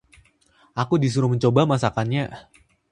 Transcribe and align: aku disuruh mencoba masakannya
aku 0.81 0.93
disuruh 1.03 1.29
mencoba 1.31 1.61
masakannya 1.71 2.23